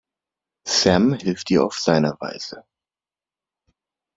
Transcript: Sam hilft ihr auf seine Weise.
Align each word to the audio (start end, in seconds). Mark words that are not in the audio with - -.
Sam 0.65 1.13
hilft 1.13 1.51
ihr 1.51 1.63
auf 1.63 1.77
seine 1.77 2.17
Weise. 2.19 2.65